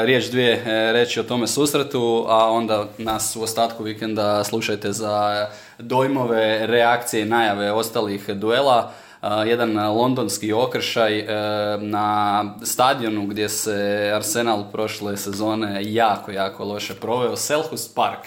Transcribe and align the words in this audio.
riječ 0.04 0.24
dvije 0.30 0.52
e, 0.52 0.92
reći 0.92 1.20
o 1.20 1.24
tome 1.24 1.46
susretu, 1.46 2.24
a 2.28 2.50
onda 2.50 2.84
nas 2.98 3.36
u 3.36 3.42
ostatku 3.42 3.82
vikenda 3.82 4.44
slušajte 4.44 4.92
za 4.92 5.46
dojmove, 5.78 6.66
reakcije 6.66 7.22
i 7.22 7.28
najave 7.28 7.72
ostalih 7.72 8.30
duela. 8.30 8.92
Jedan 9.44 9.96
londonski 9.96 10.52
okršaj 10.52 11.20
uh, 11.20 11.26
na 11.82 12.44
stadionu 12.62 13.26
gdje 13.26 13.48
se 13.48 14.10
Arsenal 14.14 14.64
prošle 14.72 15.16
sezone 15.16 15.78
jako, 15.80 16.30
jako 16.30 16.64
loše 16.64 16.94
proveo, 16.94 17.36
Selhurst 17.36 17.94
Park. 17.94 18.18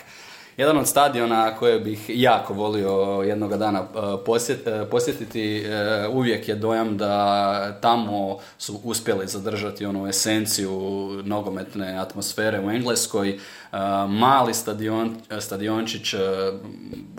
Jedan 0.58 0.78
od 0.78 0.88
stadiona 0.88 1.56
koje 1.56 1.80
bih 1.80 2.06
jako 2.08 2.54
volio 2.54 3.22
jednoga 3.26 3.58
dana 3.58 3.82
uh, 3.82 3.88
posjet- 4.26 4.82
uh, 4.82 4.90
posjetiti, 4.90 5.66
uh, 6.10 6.16
uvijek 6.16 6.48
je 6.48 6.56
dojam 6.56 6.98
da 6.98 7.78
tamo 7.82 8.38
su 8.58 8.80
uspjeli 8.84 9.28
zadržati 9.28 9.86
onu 9.86 10.08
esenciju 10.08 10.72
nogometne 11.24 11.98
atmosfere 11.98 12.60
u 12.60 12.72
Engleskoj. 12.72 13.40
Mali 14.08 14.54
stadion, 14.54 15.16
stadiončić, 15.40 16.16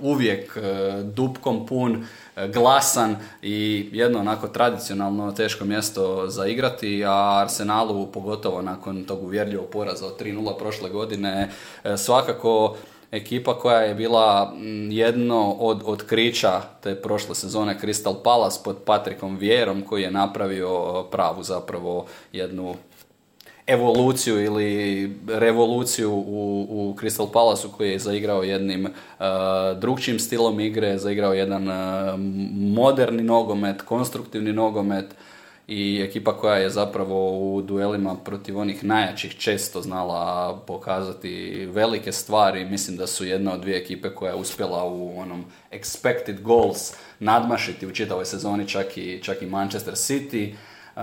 uvijek 0.03 0.59
dupkom 1.03 1.67
pun, 1.67 2.05
e, 2.37 2.49
glasan 2.49 3.17
i 3.43 3.89
jedno 3.93 4.19
onako 4.19 4.49
tradicionalno 4.49 5.33
teško 5.33 5.65
mjesto 5.65 6.29
za 6.29 6.47
igrati, 6.47 7.05
a 7.05 7.41
Arsenalu 7.43 8.07
pogotovo 8.07 8.63
nakon 8.63 9.05
tog 9.05 9.23
uvjerljivog 9.23 9.67
poraza 9.71 10.07
od 10.07 10.21
3-0 10.21 10.59
prošle 10.59 10.91
godine 10.91 11.51
e, 11.85 11.97
svakako 11.97 12.77
ekipa 13.13 13.59
koja 13.59 13.81
je 13.81 13.95
bila 13.95 14.53
mm, 14.55 14.91
jedno 14.91 15.53
od 15.53 15.83
otkrića 15.87 16.61
te 16.83 16.95
prošle 16.95 17.35
sezone 17.35 17.77
Crystal 17.83 18.23
Palace 18.25 18.61
pod 18.65 18.77
Patrikom 18.85 19.37
Vierom 19.37 19.83
koji 19.83 20.03
je 20.03 20.11
napravio 20.11 21.03
pravu 21.11 21.43
zapravo 21.43 22.07
jednu 22.33 22.75
evoluciju 23.67 24.45
ili 24.45 25.11
revoluciju 25.29 26.13
u, 26.13 26.67
u 26.71 26.97
Crystal 27.01 27.33
Palaceu 27.33 27.71
koji 27.71 27.91
je 27.91 27.99
zaigrao 27.99 28.43
jednim 28.43 28.85
uh, 28.85 29.27
drugčijim 29.79 30.19
stilom 30.19 30.61
igre, 30.61 30.99
zaigrao 30.99 31.35
jedan 31.35 31.69
uh, 31.69 31.75
moderni 32.53 33.23
nogomet, 33.23 33.83
konstruktivni 33.83 34.53
nogomet 34.53 35.15
i 35.69 36.03
ekipa 36.03 36.33
koja 36.33 36.57
je 36.57 36.71
zapravo 36.71 37.39
u 37.39 37.63
duelima 37.63 38.15
protiv 38.15 38.59
onih 38.59 38.85
najjačih 38.85 39.37
često 39.37 39.83
znala 39.83 40.57
pokazati 40.67 41.67
velike 41.73 42.13
stvari. 42.13 42.65
Mislim 42.65 42.97
da 42.97 43.07
su 43.07 43.25
jedna 43.25 43.53
od 43.53 43.61
dvije 43.61 43.79
ekipe 43.79 44.11
koja 44.11 44.31
je 44.31 44.37
uspjela 44.37 44.85
u 44.85 45.21
onom 45.21 45.45
expected 45.73 46.41
goals 46.41 46.93
nadmašiti 47.19 47.87
u 47.87 47.93
čitavoj 47.93 48.25
sezoni 48.25 48.69
čak 48.69 48.97
i, 48.97 49.21
čak 49.23 49.43
i 49.43 49.47
Manchester 49.47 49.95
City. 49.95 50.53
Uh, 50.53 51.03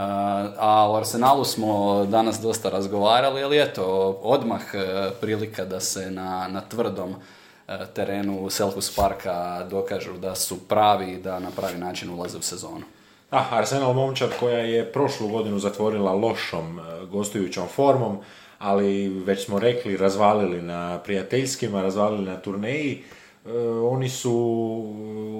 a 0.57 0.89
u 0.91 0.95
Arsenalu 0.95 1.43
smo 1.43 2.05
danas 2.05 2.39
dosta 2.41 2.69
razgovarali, 2.69 3.43
ali 3.43 3.61
eto, 3.61 3.85
odmah 4.21 4.61
uh, 4.73 4.81
prilika 5.21 5.65
da 5.65 5.79
se 5.79 6.11
na, 6.11 6.47
na 6.47 6.61
tvrdom 6.61 7.09
uh, 7.09 7.73
terenu 7.93 8.49
Selhurst 8.49 8.95
Parka 8.95 9.67
dokažu 9.69 10.13
da 10.13 10.35
su 10.35 10.67
pravi 10.67 11.11
i 11.11 11.21
da 11.21 11.39
na 11.39 11.51
pravi 11.55 11.77
način 11.77 12.09
ulaze 12.09 12.37
u 12.37 12.41
sezonu. 12.41 12.85
Ah, 13.29 13.47
Arsenal 13.51 13.93
momčad 13.93 14.29
koja 14.39 14.59
je 14.59 14.91
prošlu 14.91 15.27
godinu 15.27 15.59
zatvorila 15.59 16.13
lošom 16.13 16.79
e, 16.79 17.05
gostujućom 17.05 17.67
formom, 17.67 18.17
ali 18.59 19.09
već 19.09 19.45
smo 19.45 19.59
rekli, 19.59 19.97
razvalili 19.97 20.61
na 20.61 20.99
prijateljskima, 21.03 21.81
razvalili 21.81 22.25
na 22.25 22.37
turneji. 22.37 23.03
E, 23.45 23.49
oni 23.69 24.09
su 24.09 24.33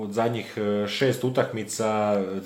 od 0.03 0.11
zadnjih 0.11 0.53
e, 0.57 0.87
šest 0.87 1.23
utakmica 1.23 2.21
e, 2.21 2.39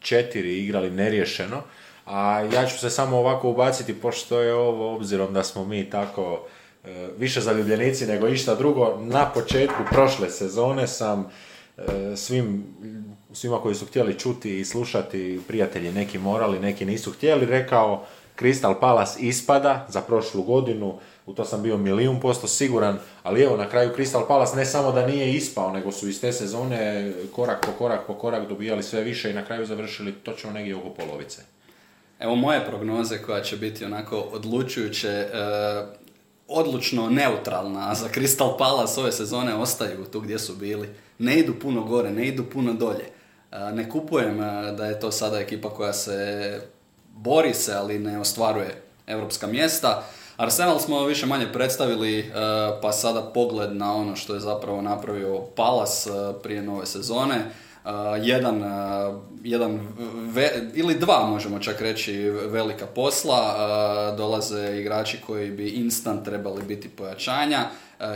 četiri 0.00 0.58
igrali 0.58 0.90
neriješeno, 0.90 1.62
a 2.06 2.40
ja 2.54 2.66
ću 2.66 2.78
se 2.78 2.90
samo 2.90 3.18
ovako 3.18 3.50
ubaciti, 3.50 4.00
pošto 4.00 4.40
je 4.40 4.54
ovo, 4.54 4.94
obzirom 4.94 5.34
da 5.34 5.44
smo 5.44 5.64
mi 5.64 5.90
tako 5.90 6.46
e, 6.84 7.08
više 7.18 7.40
zaljubljenici 7.40 8.06
nego 8.06 8.28
išta 8.28 8.54
drugo, 8.54 8.98
na 9.00 9.30
početku 9.34 9.82
prošle 9.90 10.30
sezone 10.30 10.86
sam 10.86 11.20
e, 11.20 11.30
svim, 12.16 12.64
svima 13.32 13.58
koji 13.58 13.74
su 13.74 13.86
htjeli 13.86 14.18
čuti 14.18 14.60
i 14.60 14.64
slušati, 14.64 15.40
prijatelji 15.48 15.92
neki 15.92 16.18
morali, 16.18 16.60
neki 16.60 16.84
nisu 16.84 17.12
htjeli, 17.12 17.46
rekao 17.46 18.04
Crystal 18.38 18.80
Palace 18.80 19.20
ispada 19.20 19.86
za 19.88 20.00
prošlu 20.00 20.42
godinu, 20.42 20.98
u 21.26 21.34
to 21.34 21.44
sam 21.44 21.62
bio 21.62 21.76
milijun 21.76 22.20
posto 22.20 22.46
siguran, 22.46 22.98
ali 23.22 23.42
evo 23.42 23.56
na 23.56 23.68
kraju 23.68 23.90
Crystal 23.96 24.26
Palace 24.28 24.56
ne 24.56 24.66
samo 24.66 24.92
da 24.92 25.06
nije 25.06 25.32
ispao, 25.34 25.72
nego 25.72 25.92
su 25.92 26.08
iz 26.08 26.20
te 26.20 26.32
sezone 26.32 27.12
korak 27.32 27.66
po 27.66 27.72
korak 27.72 28.06
po 28.06 28.14
korak 28.14 28.48
dobijali 28.48 28.82
sve 28.82 29.00
više 29.02 29.30
i 29.30 29.34
na 29.34 29.44
kraju 29.44 29.66
završili 29.66 30.12
točno 30.12 30.50
negdje 30.50 30.76
oko 30.76 30.90
polovice. 30.90 31.42
Evo 32.20 32.34
moje 32.34 32.66
prognoze 32.66 33.18
koja 33.18 33.42
će 33.42 33.56
biti 33.56 33.84
onako 33.84 34.16
odlučujuće, 34.16 35.08
e, 35.08 35.28
odlučno 36.50 37.10
neutralna, 37.10 37.94
za 37.94 38.08
Crystal 38.08 38.58
Palace 38.58 39.00
ove 39.00 39.12
sezone 39.12 39.54
ostaju 39.54 40.04
tu 40.04 40.20
gdje 40.20 40.38
su 40.38 40.56
bili. 40.56 40.88
Ne 41.18 41.38
idu 41.38 41.54
puno 41.62 41.84
gore, 41.84 42.10
ne 42.10 42.26
idu 42.26 42.44
puno 42.44 42.72
dolje. 42.72 43.04
E, 43.52 43.72
ne 43.72 43.88
kupujem 43.90 44.42
e, 44.42 44.72
da 44.72 44.86
je 44.86 45.00
to 45.00 45.10
sada 45.10 45.38
ekipa 45.38 45.70
koja 45.70 45.92
se 45.92 46.60
bori 47.16 47.54
se, 47.54 47.74
ali 47.74 47.98
ne 47.98 48.20
ostvaruje 48.20 48.82
europska 49.06 49.46
mjesta. 49.46 50.02
Arsenal 50.36 50.78
smo 50.78 51.04
više 51.04 51.26
manje 51.26 51.52
predstavili, 51.52 52.18
e, 52.18 52.32
pa 52.82 52.92
sada 52.92 53.22
pogled 53.22 53.76
na 53.76 53.94
ono 53.94 54.16
što 54.16 54.34
je 54.34 54.40
zapravo 54.40 54.82
napravio 54.82 55.40
Palace 55.56 56.10
prije 56.42 56.62
nove 56.62 56.86
sezone. 56.86 57.50
Uh, 57.84 57.90
jedan, 58.22 58.62
uh, 58.62 59.20
jedan 59.42 59.80
ve- 60.34 60.70
ili 60.74 60.94
dva 60.94 61.26
možemo 61.26 61.58
čak 61.58 61.80
reći 61.80 62.30
velika 62.30 62.86
posla. 62.86 63.56
Uh, 64.12 64.16
dolaze 64.16 64.78
igrači 64.80 65.18
koji 65.26 65.50
bi 65.50 65.68
instant 65.68 66.24
trebali 66.24 66.62
biti 66.62 66.88
pojačanja. 66.88 67.58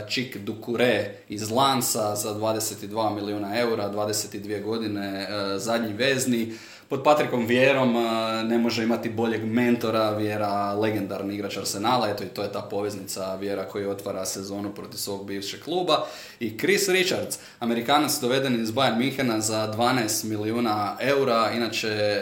Čik 0.09 0.37
Dukure 0.37 1.13
iz 1.29 1.51
Lansa 1.51 2.15
za 2.15 2.33
22 2.33 3.15
milijuna 3.15 3.59
eura, 3.59 3.89
22 3.89 4.63
godine, 4.63 5.27
zadnji 5.57 5.93
vezni. 5.93 6.53
Pod 6.89 7.03
Patrikom 7.03 7.45
Vjerom 7.45 7.95
uh, 7.95 8.03
ne 8.43 8.57
može 8.57 8.83
imati 8.83 9.09
boljeg 9.09 9.45
mentora, 9.45 10.11
Vjera 10.11 10.73
legendarni 10.73 11.35
igrač 11.35 11.57
Arsenala, 11.57 12.09
eto 12.09 12.23
i 12.23 12.27
to 12.27 12.43
je 12.43 12.51
ta 12.51 12.61
poveznica 12.61 13.35
Vjera 13.35 13.63
koji 13.63 13.85
otvara 13.85 14.25
sezonu 14.25 14.75
protiv 14.75 14.97
svog 14.97 15.25
bivšeg 15.25 15.63
kluba. 15.63 16.05
I 16.39 16.57
Chris 16.57 16.89
Richards, 16.89 17.39
Amerikanac 17.59 18.19
doveden 18.21 18.61
iz 18.61 18.71
Bayern 18.71 18.97
Minhena 18.97 19.41
za 19.41 19.73
12 19.77 20.25
milijuna 20.25 20.97
eura, 20.99 21.51
inače 21.55 21.87
e, 21.87 22.21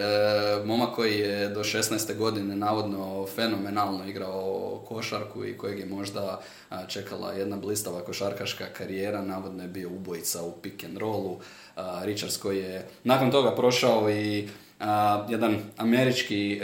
momak 0.66 0.96
koji 0.96 1.20
je 1.20 1.50
do 1.50 1.64
16. 1.64 2.18
godine 2.18 2.56
navodno 2.56 3.26
fenomenalno 3.36 4.06
igrao 4.06 4.80
košarku 4.88 5.46
i 5.46 5.58
kojeg 5.58 5.80
je 5.80 5.86
možda 5.86 6.42
a, 6.70 6.86
čekala 6.86 7.32
jedna 7.32 7.58
blistava 7.58 8.02
košarkaška 8.02 8.66
karijera, 8.78 9.22
navodno 9.22 9.64
je 9.64 9.70
bio 9.70 9.90
ubojica 9.90 10.44
u 10.44 10.52
pick 10.52 10.84
and 10.84 10.98
rollu. 10.98 11.40
Richards 12.04 12.38
koji 12.38 12.58
je 12.58 12.88
nakon 13.04 13.32
toga 13.32 13.56
prošao 13.56 14.10
i 14.10 14.50
jedan 15.30 15.58
američki, 15.78 16.62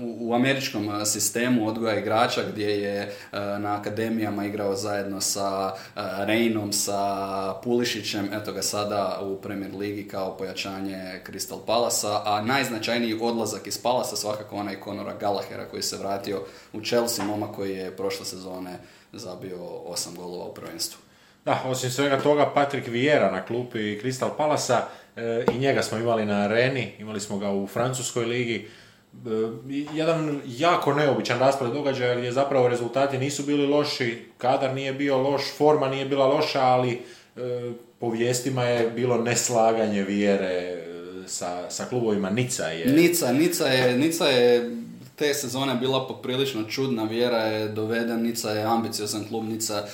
u, 0.00 0.34
američkom 0.34 1.06
sistemu 1.06 1.68
odgoja 1.68 1.98
igrača 1.98 2.42
gdje 2.52 2.82
je 2.82 3.12
na 3.32 3.76
akademijama 3.80 4.46
igrao 4.46 4.76
zajedno 4.76 5.20
sa 5.20 5.72
Reinom, 6.18 6.72
sa 6.72 7.54
Pulišićem, 7.64 8.28
eto 8.32 8.52
ga 8.52 8.62
sada 8.62 9.20
u 9.22 9.40
Premier 9.40 9.74
Ligi 9.74 10.08
kao 10.08 10.36
pojačanje 10.36 11.20
Crystal 11.26 11.58
Palasa, 11.66 12.22
a 12.24 12.42
najznačajniji 12.42 13.18
odlazak 13.20 13.66
iz 13.66 13.78
Palasa 13.78 14.16
svakako 14.16 14.56
onaj 14.56 14.76
Conora 14.84 15.14
Gallaghera 15.20 15.64
koji 15.64 15.82
se 15.82 15.96
vratio 15.96 16.42
u 16.72 16.80
Chelsea, 16.80 17.24
moma 17.24 17.52
koji 17.52 17.76
je 17.76 17.96
prošle 17.96 18.24
sezone 18.26 18.78
zabio 19.12 19.64
osam 19.66 20.14
golova 20.16 20.44
u 20.44 20.54
prvenstvu. 20.54 21.05
Da, 21.46 21.62
osim 21.66 21.90
svega 21.90 22.20
toga, 22.20 22.50
Patrick 22.54 22.88
Vieira 22.88 23.30
na 23.30 23.42
klupi 23.42 23.78
Crystal 23.78 24.30
Palasa 24.36 24.88
e, 25.16 25.44
i 25.54 25.58
njega 25.58 25.82
smo 25.82 25.98
imali 25.98 26.26
na 26.26 26.34
areni, 26.34 26.92
imali 26.98 27.20
smo 27.20 27.38
ga 27.38 27.50
u 27.50 27.66
Francuskoj 27.66 28.24
ligi. 28.24 28.68
E, 29.14 29.28
jedan 29.94 30.40
jako 30.46 30.94
neobičan 30.94 31.38
raspored 31.38 31.72
događaja 31.72 32.16
gdje 32.16 32.32
zapravo 32.32 32.68
rezultati 32.68 33.18
nisu 33.18 33.42
bili 33.42 33.66
loši, 33.66 34.24
kadar 34.38 34.74
nije 34.74 34.92
bio 34.92 35.18
loš, 35.18 35.42
forma 35.56 35.88
nije 35.88 36.06
bila 36.06 36.26
loša, 36.26 36.60
ali 36.60 36.92
e, 36.92 37.00
po 38.00 38.10
vijestima 38.10 38.64
je 38.64 38.90
bilo 38.90 39.18
neslaganje 39.18 40.02
vjere 40.02 40.82
sa, 41.26 41.70
sa 41.70 41.84
klubovima 41.84 42.30
Nica 42.30 42.64
je... 42.64 42.92
Nica, 42.92 43.32
Nica 43.32 43.66
je, 43.66 43.98
Nica 43.98 44.26
je 44.26 44.70
te 45.16 45.34
sezone 45.34 45.74
bila 45.74 46.06
poprilično 46.06 46.64
čudna, 46.64 47.04
Vjera 47.04 47.38
je 47.38 47.68
doveden, 47.68 48.22
Nica 48.22 48.50
je 48.50 48.64
ambiciozan 48.64 49.24
klub, 49.28 49.44
Nica, 49.44 49.84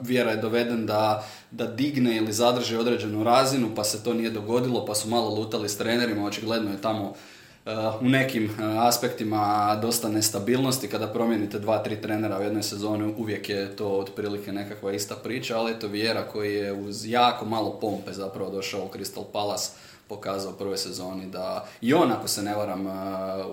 Vjera 0.00 0.30
je 0.30 0.36
doveden 0.36 0.86
da, 0.86 1.28
da 1.50 1.66
digne 1.66 2.16
ili 2.16 2.32
zadrži 2.32 2.76
određenu 2.76 3.24
razinu, 3.24 3.70
pa 3.76 3.84
se 3.84 4.04
to 4.04 4.14
nije 4.14 4.30
dogodilo, 4.30 4.86
pa 4.86 4.94
su 4.94 5.08
malo 5.08 5.34
lutali 5.34 5.68
s 5.68 5.78
trenerima, 5.78 6.26
očigledno 6.26 6.70
je 6.70 6.82
tamo 6.82 7.14
u 8.00 8.08
nekim 8.08 8.50
aspektima 8.78 9.76
dosta 9.82 10.08
nestabilnosti, 10.08 10.88
kada 10.88 11.06
promijenite 11.06 11.58
dva, 11.58 11.78
tri 11.78 12.00
trenera 12.00 12.38
u 12.38 12.42
jednoj 12.42 12.62
sezoni, 12.62 13.14
uvijek 13.18 13.48
je 13.48 13.76
to 13.76 13.88
otprilike 13.88 14.52
nekakva 14.52 14.92
ista 14.92 15.16
priča, 15.16 15.58
ali 15.58 15.72
eto 15.72 15.86
Vjera 15.86 16.22
koji 16.22 16.54
je 16.54 16.72
uz 16.72 17.06
jako 17.06 17.44
malo 17.44 17.78
pompe 17.80 18.12
zapravo 18.12 18.50
došao 18.50 18.84
u 18.84 18.88
Crystal 18.88 19.24
Palace, 19.32 19.70
pokazao 20.14 20.52
u 20.52 20.58
prvoj 20.58 20.76
sezoni 20.76 21.26
da 21.26 21.66
i 21.80 21.94
on, 21.94 22.12
ako 22.12 22.28
se 22.28 22.42
ne 22.42 22.54
varam, 22.54 22.86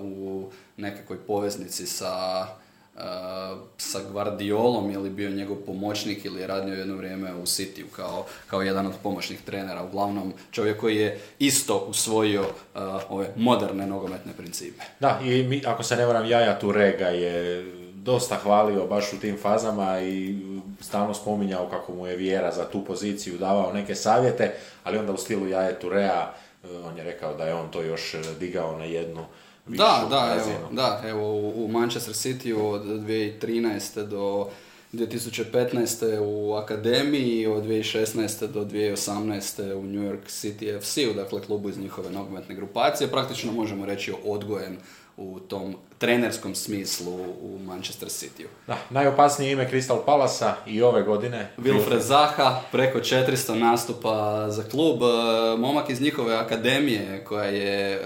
u 0.02 0.50
nekakvoj 0.76 1.18
poveznici 1.18 1.86
sa 1.86 2.46
sa 3.78 4.00
Guardiolom 4.12 4.90
ili 4.90 5.10
bio 5.10 5.30
njegov 5.30 5.56
pomoćnik 5.56 6.24
ili 6.24 6.40
je 6.40 6.46
radio 6.46 6.74
jedno 6.74 6.96
vrijeme 6.96 7.34
u 7.34 7.42
City 7.42 7.84
kao, 7.96 8.24
kao 8.46 8.62
jedan 8.62 8.86
od 8.86 8.92
pomoćnih 9.02 9.40
trenera. 9.42 9.82
Uglavnom 9.82 10.32
čovjek 10.50 10.80
koji 10.80 10.96
je 10.96 11.20
isto 11.38 11.86
usvojio 11.88 12.44
ove 13.08 13.32
moderne 13.36 13.86
nogometne 13.86 14.32
principe. 14.32 14.82
Da, 15.00 15.20
i 15.24 15.42
mi, 15.42 15.62
ako 15.66 15.82
se 15.82 15.96
ne 15.96 16.06
varam, 16.06 16.26
Jaja 16.26 16.58
Turega 16.58 17.06
je 17.06 17.64
dosta 17.94 18.36
hvalio 18.36 18.86
baš 18.86 19.12
u 19.12 19.20
tim 19.20 19.38
fazama 19.42 20.00
i 20.00 20.38
stalno 20.80 21.14
spominjao 21.14 21.68
kako 21.68 21.92
mu 21.92 22.06
je 22.06 22.16
vjera 22.16 22.52
za 22.52 22.64
tu 22.64 22.84
poziciju, 22.84 23.38
davao 23.38 23.72
neke 23.72 23.94
savjete, 23.94 24.54
ali 24.84 24.98
onda 24.98 25.12
u 25.12 25.16
stilu 25.16 25.48
Jaje 25.48 25.80
Turea 25.80 26.34
on 26.84 26.96
je 26.96 27.04
rekao 27.04 27.36
da 27.36 27.44
je 27.44 27.54
on 27.54 27.70
to 27.70 27.82
još 27.82 28.16
digao 28.38 28.78
na 28.78 28.84
jednu 28.84 29.24
da, 29.66 30.06
da, 30.10 30.36
evo, 30.36 30.68
da, 30.72 31.02
evo 31.06 31.38
u 31.38 31.68
Manchester 31.68 32.14
City 32.14 32.54
od 32.62 32.84
2013. 32.84 34.06
do 34.06 34.50
2015. 34.92 36.18
u 36.20 36.54
Akademiji, 36.54 37.46
od 37.46 37.64
2016. 37.64 38.46
do 38.46 38.64
2018. 38.64 39.74
u 39.74 39.82
New 39.82 40.02
York 40.02 40.26
City 40.26 40.80
FC-u, 40.80 41.14
dakle 41.14 41.42
klubu 41.42 41.68
iz 41.68 41.78
njihove 41.78 42.10
nogometne 42.10 42.54
grupacije. 42.54 43.10
Praktično 43.10 43.52
možemo 43.52 43.86
reći 43.86 44.12
odgojen 44.24 44.76
u 45.20 45.40
tom 45.40 45.76
trenerskom 45.98 46.54
smislu 46.54 47.12
u 47.40 47.58
Manchester 47.58 48.08
City-u. 48.08 48.48
Da, 48.66 48.78
najopasnije 48.90 49.52
ime 49.52 49.68
Crystal 49.72 50.04
Palasa 50.04 50.56
i 50.66 50.82
ove 50.82 51.02
godine. 51.02 51.50
Wilfred 51.58 52.00
Zaha, 52.00 52.60
preko 52.72 52.98
400 52.98 53.54
nastupa 53.54 54.46
za 54.50 54.62
klub. 54.62 55.02
E, 55.02 55.06
momak 55.58 55.90
iz 55.90 56.00
njihove 56.00 56.34
akademije 56.34 57.24
koja 57.24 57.44
je 57.44 57.94
e, 57.94 58.00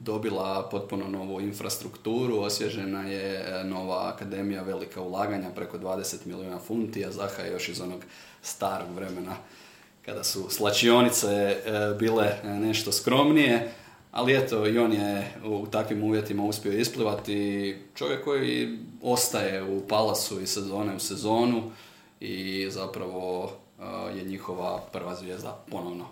dobila 0.00 0.68
potpuno 0.70 1.08
novu 1.08 1.40
infrastrukturu, 1.40 2.40
osvježena 2.40 3.02
je 3.02 3.34
e, 3.34 3.64
nova 3.64 4.12
akademija, 4.14 4.62
velika 4.62 5.00
ulaganja, 5.00 5.50
preko 5.54 5.78
20 5.78 6.16
milijuna 6.24 6.58
funti, 6.58 7.06
a 7.06 7.10
Zaha 7.10 7.42
je 7.42 7.52
još 7.52 7.68
iz 7.68 7.80
onog 7.80 8.00
starog 8.42 8.94
vremena 8.94 9.36
kada 10.04 10.24
su 10.24 10.46
slačionice 10.50 11.28
e, 11.28 11.94
bile 11.98 12.36
nešto 12.44 12.92
skromnije, 12.92 13.72
ali 14.12 14.36
eto 14.36 14.66
i 14.66 14.78
on 14.78 14.92
je 14.92 15.34
u 15.44 15.66
takvim 15.66 16.02
uvjetima 16.02 16.44
uspio 16.44 16.72
isplivati 16.72 17.76
čovjek 17.94 18.24
koji 18.24 18.78
ostaje 19.02 19.62
u 19.62 19.80
palasu 19.88 20.40
i 20.40 20.46
sezone 20.46 20.96
u 20.96 21.00
sezonu 21.00 21.62
i 22.20 22.66
zapravo 22.70 23.52
je 24.16 24.24
njihova 24.24 24.80
prva 24.92 25.14
zvijezda 25.14 25.64
ponovno 25.70 26.06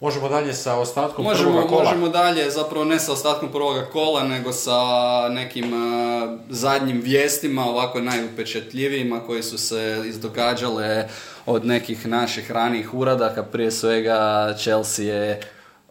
Možemo 0.00 0.28
dalje 0.28 0.54
sa 0.54 0.78
ostatkom 0.78 1.24
možemo, 1.24 1.50
prvoga 1.50 1.68
kola. 1.68 1.84
Možemo 1.84 2.08
dalje, 2.08 2.50
zapravo 2.50 2.84
ne 2.84 2.98
sa 2.98 3.12
ostatkom 3.12 3.52
prvoga 3.52 3.84
kola, 3.84 4.22
nego 4.22 4.52
sa 4.52 4.78
nekim 5.28 5.72
uh, 5.72 6.38
zadnjim 6.48 7.00
vijestima, 7.00 7.64
ovako 7.64 8.00
najupečetljivijima 8.00 9.20
koji 9.20 9.42
su 9.42 9.58
se 9.58 10.02
izdogađale 10.06 11.08
od 11.46 11.64
nekih 11.66 12.06
naših 12.06 12.50
ranijih 12.50 12.94
uradaka. 12.94 13.42
Prije 13.42 13.70
svega 13.70 14.54
Chelsea 14.58 15.04
je 15.04 15.40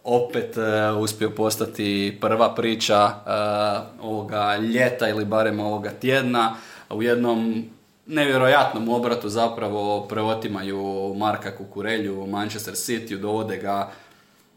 opet 0.05 0.57
uh, 0.57 1.01
uspio 1.01 1.29
postati 1.29 2.17
prva 2.21 2.55
priča 2.55 3.05
uh, 3.05 4.09
ovoga 4.09 4.57
ljeta 4.57 5.09
ili 5.09 5.25
barem 5.25 5.59
ovoga 5.59 5.89
tjedna. 5.89 6.55
U 6.89 7.03
jednom 7.03 7.65
nevjerojatnom 8.05 8.89
obratu 8.89 9.29
zapravo 9.29 10.07
preotimaju 10.07 11.13
Marka 11.17 11.57
Kukurelju 11.57 12.21
u 12.21 12.27
Manchester 12.27 12.73
City, 12.73 13.19
dovode 13.19 13.57
ga 13.57 13.91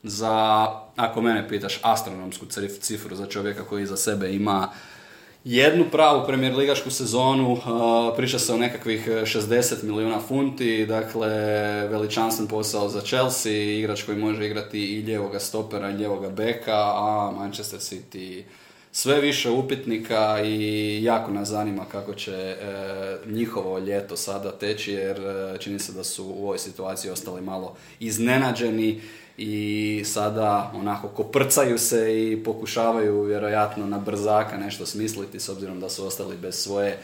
za, 0.02 0.66
ako 0.96 1.20
mene 1.20 1.48
pitaš, 1.48 1.80
astronomsku 1.82 2.46
cifru 2.80 3.16
za 3.16 3.26
čovjeka 3.26 3.64
koji 3.64 3.86
za 3.86 3.96
sebe 3.96 4.34
ima 4.34 4.68
jednu 5.44 5.84
pravu 5.90 6.26
premijer 6.26 6.56
ligašku 6.56 6.90
sezonu, 6.90 7.58
priča 8.16 8.38
se 8.38 8.52
o 8.52 8.56
nekakvih 8.56 9.08
60 9.08 9.82
milijuna 9.82 10.20
funti, 10.20 10.86
dakle 10.86 11.28
veličanstven 11.88 12.48
posao 12.48 12.88
za 12.88 13.00
Chelsea, 13.00 13.52
igrač 13.52 14.02
koji 14.02 14.18
može 14.18 14.46
igrati 14.46 14.78
i 14.78 15.00
ljevoga 15.00 15.38
stopera 15.38 15.90
i 15.90 15.94
ljevoga 15.94 16.30
beka, 16.30 16.76
a 16.76 17.32
Manchester 17.38 17.80
City 17.80 18.42
sve 18.92 19.20
više 19.20 19.50
upitnika 19.50 20.42
i 20.44 21.00
jako 21.04 21.30
nas 21.30 21.48
zanima 21.48 21.84
kako 21.92 22.14
će 22.14 22.32
e, 22.32 22.56
njihovo 23.26 23.78
ljeto 23.78 24.16
sada 24.16 24.52
teći 24.52 24.92
jer 24.92 25.20
e, 25.20 25.58
čini 25.58 25.78
se 25.78 25.92
da 25.92 26.04
su 26.04 26.24
u 26.24 26.44
ovoj 26.44 26.58
situaciji 26.58 27.10
ostali 27.10 27.40
malo 27.40 27.76
iznenađeni 28.00 29.00
i 29.38 30.02
sada 30.04 30.72
onako 30.74 31.08
koprcaju 31.08 31.78
se 31.78 32.30
i 32.30 32.44
pokušavaju 32.44 33.22
vjerojatno 33.22 33.86
na 33.86 33.98
brzaka 33.98 34.56
nešto 34.56 34.86
smisliti 34.86 35.40
s 35.40 35.48
obzirom 35.48 35.80
da 35.80 35.88
su 35.88 36.06
ostali 36.06 36.36
bez 36.36 36.54
svoje 36.54 36.98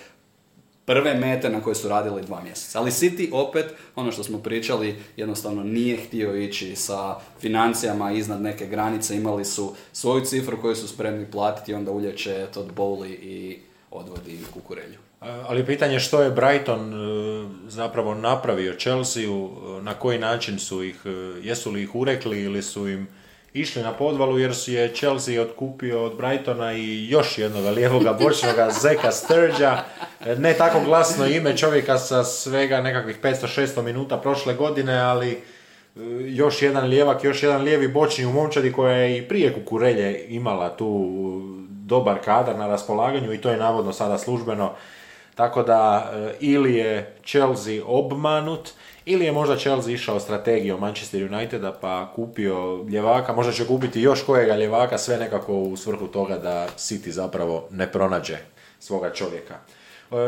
prve 0.84 1.14
mete 1.14 1.48
na 1.50 1.60
koje 1.60 1.74
su 1.74 1.88
radili 1.88 2.22
dva 2.22 2.42
mjeseca. 2.42 2.78
Ali 2.78 2.90
City 2.90 3.28
opet, 3.32 3.66
ono 3.96 4.12
što 4.12 4.24
smo 4.24 4.38
pričali, 4.38 4.96
jednostavno 5.16 5.62
nije 5.62 5.96
htio 5.96 6.36
ići 6.36 6.76
sa 6.76 7.16
financijama 7.40 8.12
iznad 8.12 8.42
neke 8.42 8.66
granice, 8.66 9.16
imali 9.16 9.44
su 9.44 9.74
svoju 9.92 10.24
cifru 10.24 10.60
koju 10.60 10.76
su 10.76 10.88
spremni 10.88 11.30
platiti, 11.30 11.74
onda 11.74 11.90
uljeće 11.90 12.46
Todd 12.54 12.70
Bowley 12.76 13.14
i 13.22 13.58
odvodi 13.90 14.38
kukurelju. 14.54 14.98
Ali 15.20 15.66
pitanje 15.66 16.00
što 16.00 16.22
je 16.22 16.30
Brighton 16.30 16.94
e, 16.94 17.48
zapravo 17.68 18.14
napravio 18.14 18.74
Chelsea, 18.78 19.22
na 19.82 19.94
koji 19.94 20.18
način 20.18 20.58
su 20.58 20.82
ih, 20.82 21.00
e, 21.04 21.10
jesu 21.42 21.70
li 21.70 21.82
ih 21.82 21.94
urekli 21.94 22.42
ili 22.42 22.62
su 22.62 22.88
im 22.88 23.08
išli 23.54 23.82
na 23.82 23.92
podvalu 23.92 24.38
jer 24.38 24.54
su 24.54 24.72
je 24.72 24.94
Chelsea 24.94 25.42
otkupio 25.42 26.04
od 26.04 26.16
Brightona 26.16 26.72
i 26.72 27.08
još 27.08 27.38
jednoga 27.38 27.70
lijevoga 27.70 28.12
bočnoga 28.12 28.70
Zeka 28.82 29.12
Sturđa. 29.12 29.82
Ne 30.38 30.54
tako 30.54 30.80
glasno 30.84 31.26
ime 31.26 31.56
čovjeka 31.56 31.98
sa 31.98 32.24
svega 32.24 32.80
nekakvih 32.80 33.20
500-600 33.22 33.82
minuta 33.82 34.16
prošle 34.16 34.54
godine, 34.54 35.00
ali 35.00 35.30
e, 35.30 35.38
još 36.20 36.62
jedan 36.62 36.88
lijevak, 36.88 37.24
još 37.24 37.42
jedan 37.42 37.62
lijevi 37.62 37.88
bočni 37.88 38.26
u 38.26 38.32
momčadi 38.32 38.72
koja 38.72 38.96
je 38.96 39.18
i 39.18 39.28
prije 39.28 39.54
Kukurelje 39.54 40.24
imala 40.28 40.76
tu 40.76 41.10
dobar 41.68 42.18
kadar 42.24 42.58
na 42.58 42.66
raspolaganju 42.66 43.32
i 43.32 43.40
to 43.40 43.50
je 43.50 43.56
navodno 43.56 43.92
sada 43.92 44.18
službeno. 44.18 44.72
Tako 45.34 45.62
da 45.62 46.12
e, 46.14 46.34
ili 46.40 46.74
je 46.74 47.16
Chelsea 47.24 47.84
obmanut 47.86 48.70
ili 49.04 49.24
je 49.24 49.32
možda 49.32 49.56
Chelsea 49.56 49.92
išao 49.92 50.20
strategijom 50.20 50.80
Manchester 50.80 51.32
Uniteda 51.32 51.72
pa 51.80 52.12
kupio 52.14 52.84
ljevaka, 52.88 53.32
možda 53.32 53.52
će 53.52 53.66
kupiti 53.66 54.00
još 54.00 54.22
kojega 54.22 54.56
ljevaka, 54.56 54.98
sve 54.98 55.16
nekako 55.16 55.54
u 55.54 55.76
svrhu 55.76 56.06
toga 56.06 56.38
da 56.38 56.68
City 56.76 57.10
zapravo 57.10 57.68
ne 57.70 57.92
pronađe 57.92 58.36
svoga 58.78 59.12
čovjeka. 59.12 59.54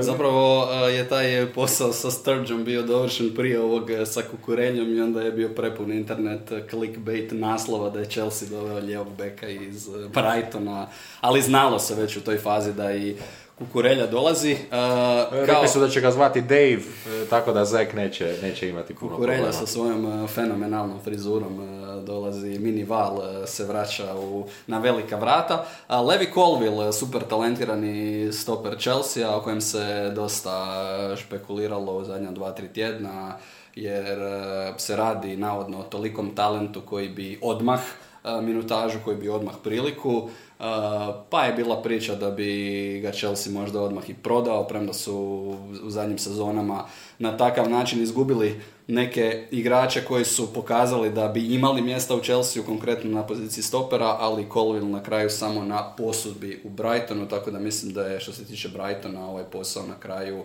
Zapravo 0.01 0.73
je 0.73 1.09
taj 1.09 1.47
posao 1.55 1.93
sa 1.93 2.11
Sturgeon 2.11 2.65
bio 2.65 2.83
dovršen 2.83 3.35
prije 3.37 3.61
ovog 3.61 3.91
sa 4.07 4.23
kukurenjom 4.31 4.97
i 4.97 5.01
onda 5.01 5.23
je 5.23 5.33
bio 5.33 5.49
prepun 5.49 5.93
internet 5.93 6.53
clickbait 6.71 7.33
naslova 7.33 7.91
da 7.91 7.99
je 7.99 8.11
Chelsea 8.11 8.49
doveo 8.49 8.79
lijevog 8.79 9.17
beka 9.19 9.49
iz 9.49 9.89
Brightona, 9.89 10.89
ali 11.21 11.43
znalo 11.43 11.79
se 11.79 11.95
već 11.95 12.17
u 12.17 12.21
toj 12.21 12.39
fazi 12.39 12.73
da 12.73 12.93
i 12.93 13.17
Kukurelja 13.59 14.07
dolazi. 14.07 14.53
Uh, 14.53 14.59
kao... 14.71 15.47
Rekli 15.47 15.69
su 15.69 15.81
da 15.81 15.89
će 15.89 16.01
ga 16.01 16.11
zvati 16.11 16.41
Dave, 16.41 16.73
e, 16.73 17.27
tako 17.31 17.53
da 17.53 17.65
Zek 17.65 17.95
neće, 17.95 18.39
neće 18.43 18.69
imati 18.69 18.95
puno 18.95 19.17
Kukurelja 19.17 19.53
sa 19.53 19.67
svojom 19.67 20.05
uh, 20.05 20.31
fenomenalnom 20.31 21.01
frizurom 21.05 21.77
dolazi, 22.05 22.59
mini 22.59 22.85
val 22.85 23.21
se 23.47 23.65
vraća 23.65 24.15
u, 24.17 24.47
na 24.67 24.79
velika 24.79 25.17
vrata. 25.17 25.65
A 25.87 26.03
Levi 26.03 26.29
Colville, 26.35 26.93
super 26.93 27.23
talentirani 27.23 28.33
stoper 28.33 28.79
Chelsea, 28.79 29.37
o 29.37 29.41
kojem 29.41 29.61
se 29.61 30.13
dosta 30.15 31.17
špekuliralo 31.17 31.97
u 31.97 32.05
zadnja 32.05 32.31
dva, 32.31 32.51
tri 32.51 32.69
tjedna, 32.69 33.37
jer 33.75 34.19
se 34.77 34.97
radi 34.97 35.37
navodno 35.37 35.79
o 35.79 35.83
tolikom 35.83 36.35
talentu 36.35 36.81
koji 36.81 37.09
bi 37.09 37.39
odmah 37.43 37.81
minutažu, 38.43 38.99
koji 39.05 39.17
bi 39.17 39.29
odmah 39.29 39.55
priliku 39.65 40.29
pa 41.31 41.45
je 41.45 41.53
bila 41.53 41.83
priča 41.83 42.15
da 42.15 42.31
bi 42.31 43.01
ga 43.03 43.13
Chelsea 43.13 43.53
možda 43.53 43.81
odmah 43.81 44.11
i 44.11 44.15
prodao, 44.15 44.65
premda 44.65 44.93
su 44.93 45.15
u 45.85 45.91
zadnjim 45.91 46.19
sezonama 46.19 46.85
na 47.19 47.37
takav 47.37 47.71
način 47.71 48.03
izgubili 48.03 48.61
neke 48.87 49.47
igrače 49.51 50.05
koji 50.05 50.25
su 50.25 50.55
pokazali 50.55 51.11
da 51.11 51.29
bi 51.29 51.55
imali 51.55 51.83
mjesta 51.83 52.15
u 52.15 52.21
Chelsea, 52.21 52.63
konkretno 52.63 53.11
na 53.11 53.27
poziciji 53.27 53.65
stopera, 53.65 54.17
ali 54.21 54.49
Colville 54.53 54.89
na 54.89 55.03
kraju 55.03 55.31
samo 55.31 55.65
na 55.65 55.95
posudbi 55.97 56.61
u 56.65 56.69
Brightonu, 56.69 57.29
tako 57.29 57.51
da 57.51 57.59
mislim 57.59 57.93
da 57.93 58.03
je 58.03 58.21
što 58.21 58.33
se 58.33 58.45
tiče 58.45 58.69
Brightona 58.69 59.29
ovaj 59.29 59.45
posao 59.45 59.87
na 59.87 59.95
kraju 60.01 60.43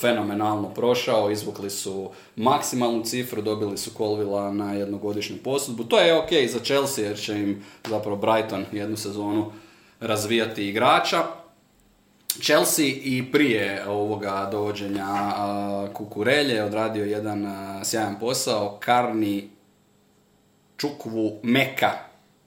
fenomenalno 0.00 0.74
prošao, 0.74 1.30
izvukli 1.30 1.70
su 1.70 2.10
maksimalnu 2.36 3.02
cifru, 3.04 3.42
dobili 3.42 3.78
su 3.78 3.90
Colvilla 3.96 4.52
na 4.52 4.72
jednogodišnju 4.72 5.36
posudbu. 5.44 5.84
To 5.84 5.98
je 5.98 6.18
ok 6.18 6.30
za 6.48 6.58
Chelsea 6.58 7.04
jer 7.04 7.18
će 7.18 7.34
im 7.34 7.64
zapravo 7.88 8.16
Brighton 8.16 8.64
jednu 8.72 8.96
sezonu 8.96 9.52
razvijati 10.00 10.68
igrača. 10.68 11.24
Chelsea 12.40 12.86
i 12.86 13.24
prije 13.32 13.88
ovoga 13.88 14.48
dovođenja 14.52 15.32
Kukurelje 15.92 16.64
odradio 16.64 17.04
jedan 17.04 17.46
sjajan 17.84 18.18
posao. 18.20 18.78
Karni 18.80 19.50
Čukvu 20.76 21.38
Meka. 21.42 21.90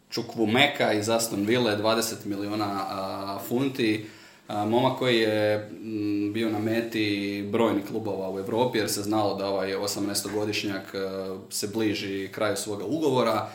Čukvu 0.10 0.46
Meka 0.46 0.93
iz 0.93 1.10
Aston 1.10 1.46
Ville, 1.46 1.77
20 1.77 2.25
miliona 2.25 3.39
funti 3.48 4.05
Momak 4.49 4.99
koji 4.99 5.17
je 5.17 5.69
mm, 5.71 6.33
bio 6.33 6.49
na 6.49 6.59
meti 6.59 7.47
brojnih 7.51 7.85
klubova 7.85 8.29
u 8.29 8.39
Europi 8.39 8.77
jer 8.77 8.89
se 8.89 9.01
znalo 9.01 9.35
da 9.35 9.47
ovaj 9.47 9.75
18-godišnjak 9.75 10.81
e, 10.93 10.99
se 11.49 11.67
bliži 11.67 12.29
kraju 12.31 12.57
svoga 12.57 12.85
ugovora 12.85 13.49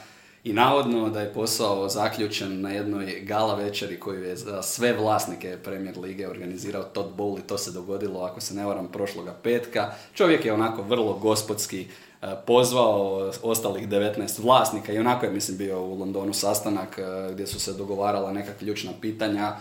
i 0.45 0.53
navodno 0.53 1.09
da 1.09 1.21
je 1.21 1.33
posao 1.33 1.89
zaključen 1.89 2.61
na 2.61 2.71
jednoj 2.71 3.21
gala 3.21 3.55
večeri 3.55 4.01
koju 4.01 4.25
je 4.25 4.37
za 4.37 4.63
sve 4.63 4.93
vlasnike 4.93 5.59
Premier 5.65 5.99
Lige 5.99 6.29
organizirao 6.29 6.83
Todd 6.83 7.17
Bowley. 7.17 7.41
To 7.47 7.59
se 7.59 7.73
dogodilo, 7.73 8.21
ako 8.21 8.41
se 8.41 8.55
ne 8.55 8.65
varam, 8.65 8.89
prošloga 8.89 9.35
petka. 9.43 9.95
Čovjek 10.15 10.45
je 10.45 10.53
onako 10.53 10.83
vrlo 10.83 11.19
gospodski 11.19 11.87
e, 12.23 12.27
pozvao 12.47 13.31
ostalih 13.43 13.89
19 13.89 14.43
vlasnika 14.43 14.93
i 14.93 14.99
onako 14.99 15.27
je, 15.27 15.33
mislim, 15.33 15.59
bio 15.59 15.83
u 15.83 15.99
Londonu 15.99 16.33
sastanak 16.33 16.99
e, 16.99 17.33
gdje 17.33 17.47
su 17.47 17.61
se 17.61 17.73
dogovarala 17.73 18.33
neka 18.33 18.53
ključna 18.59 18.93
pitanja 19.01 19.57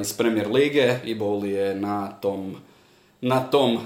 iz 0.00 0.12
Premier 0.12 0.50
Lige 0.50 0.98
i 1.04 1.14
Bowley 1.14 1.46
je 1.46 1.74
na 1.74 2.12
tom 2.20 2.56
na 3.20 3.40
tom 3.40 3.74
uh, 3.74 3.80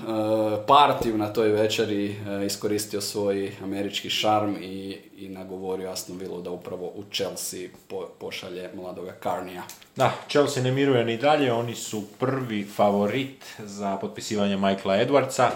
partiju, 0.67 1.19
na 1.19 1.33
toj 1.33 1.49
večeri 1.49 2.09
uh, 2.11 2.47
iskoristio 2.47 3.01
svoj 3.01 3.53
američki 3.63 4.11
šarm 4.11 4.57
i, 4.61 4.99
i 5.17 5.29
nagovorio 5.29 5.91
Aston 5.91 6.19
Villa 6.19 6.41
da 6.41 6.51
upravo 6.51 6.87
u 6.87 7.05
Chelsea 7.13 7.69
po, 7.89 8.09
pošalje 8.19 8.71
mladoga 8.75 9.17
Carnija. 9.23 9.63
Da, 9.97 10.13
Chelsea 10.29 10.63
ne 10.63 10.73
miruje 10.73 11.05
ni 11.05 11.17
dalje, 11.17 11.53
oni 11.53 11.75
su 11.75 12.03
prvi 12.19 12.65
favorit 12.65 13.45
za 13.59 13.97
potpisivanje 13.97 14.57
Michaela 14.57 14.97
Edwardsa. 14.97 15.51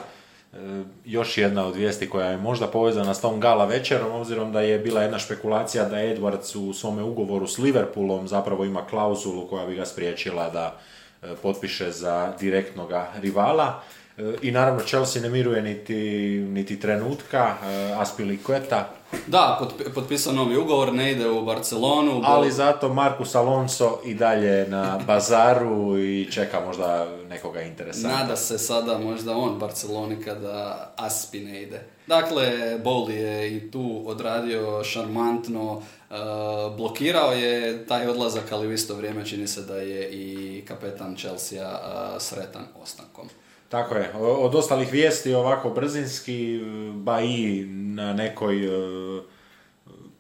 Još 1.05 1.39
jedna 1.39 1.67
od 1.67 1.77
vijesti 1.77 2.11
koja 2.11 2.27
je 2.27 2.37
možda 2.37 2.67
povezana 2.67 3.15
s 3.15 3.21
tom 3.21 3.41
gala 3.41 3.65
večerom, 3.65 4.13
obzirom 4.13 4.53
da 4.53 4.61
je 4.61 4.79
bila 4.79 5.03
jedna 5.03 5.19
špekulacija 5.19 5.85
da 5.85 5.97
Edwards 5.97 6.59
u 6.59 6.73
svome 6.73 7.03
ugovoru 7.03 7.47
s 7.47 7.59
Liverpoolom 7.59 8.29
zapravo 8.29 8.65
ima 8.65 8.87
klauzulu 8.87 9.47
koja 9.49 9.67
bi 9.67 9.75
ga 9.75 9.85
spriječila 9.85 10.51
da 10.51 10.79
e, 11.23 11.27
potpiše 11.43 11.91
za 11.91 12.33
direktnog 12.41 12.91
rivala. 13.21 13.83
I 14.43 14.51
naravno 14.51 14.81
Chelsea 14.81 15.23
ne 15.23 15.29
miruje 15.29 15.63
niti, 15.63 15.95
niti 16.51 16.81
trenutka, 16.81 17.57
eh, 17.65 17.93
Aspilicueta. 17.99 18.91
Da, 19.27 19.71
potpisao 19.95 20.33
novi 20.33 20.57
ugovor, 20.57 20.93
ne 20.93 21.13
ide 21.13 21.29
u 21.31 21.45
Barcelonu. 21.45 22.21
Ali 22.25 22.53
zato 22.53 22.95
Marcus 22.95 23.35
Alonso 23.35 24.01
i 24.05 24.15
dalje 24.15 24.69
na 24.69 25.01
bazaru 25.07 25.99
i 25.99 26.29
čeka 26.33 26.61
možda 26.67 27.07
nekoga 27.29 27.63
interesanta. 27.63 28.19
Nada 28.19 28.37
se 28.37 28.59
sada 28.59 28.99
možda 28.99 29.37
on 29.37 29.59
Barceloni 29.59 30.23
kada 30.25 30.93
Aspi 30.97 31.41
ne 31.41 31.63
ide. 31.63 31.83
Dakle, 32.07 32.79
Boli 32.85 33.15
je 33.15 33.57
i 33.57 33.71
tu 33.71 34.03
odradio 34.07 34.85
šarmantno, 34.85 35.83
eh, 36.11 36.15
blokirao 36.77 37.33
je 37.33 37.87
taj 37.87 38.09
odlazak, 38.09 38.53
ali 38.53 38.67
u 38.67 38.73
isto 38.73 38.95
vrijeme 38.95 39.27
čini 39.27 39.47
se 39.47 39.63
da 39.63 39.77
je 39.77 40.11
i 40.11 40.63
kapetan 40.69 41.17
Chelsea 41.17 41.69
uh, 41.69 42.23
sretan 42.23 42.65
ostankom. 42.83 43.29
Tako 43.75 43.95
je. 43.95 44.11
Od 44.19 44.55
ostalih 44.55 44.93
vijesti 44.93 45.35
ovako 45.35 45.71
brzinski, 45.71 46.61
ba 46.95 47.21
i 47.21 47.65
na 47.69 48.13
nekoj 48.13 48.67
e, 48.67 49.21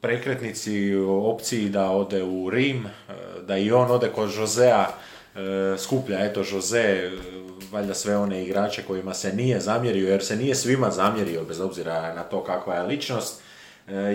prekretnici 0.01 0.95
opciji 1.23 1.69
da 1.69 1.91
ode 1.91 2.23
u 2.23 2.51
Rim, 2.51 2.87
e, 2.87 3.13
da 3.47 3.57
i 3.57 3.73
on 3.73 3.91
ode 3.91 4.09
kod 4.09 4.31
Josea, 4.39 4.87
e, 4.89 5.79
skuplja 5.79 6.25
eto 6.25 6.43
Jose, 6.53 7.11
valjda 7.73 7.95
sve 7.95 8.17
one 8.17 8.45
igrače 8.45 8.83
kojima 8.83 9.15
se 9.15 9.33
nije 9.33 9.61
zamjerio, 9.61 10.09
jer 10.09 10.25
se 10.25 10.37
nije 10.37 10.55
svima 10.55 10.91
zamjerio, 10.91 11.45
bez 11.45 11.61
obzira 11.61 12.15
na 12.15 12.23
to 12.23 12.45
kakva 12.45 12.75
je 12.75 12.83
ličnost. 12.83 13.43